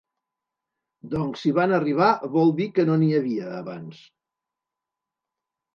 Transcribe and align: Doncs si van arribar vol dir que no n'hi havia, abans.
Doncs 1.11 1.43
si 1.45 1.51
van 1.59 1.75
arribar 1.79 2.09
vol 2.39 2.49
dir 2.63 2.69
que 2.79 2.89
no 2.89 2.97
n'hi 3.03 3.13
havia, 3.19 3.55
abans. 3.61 4.05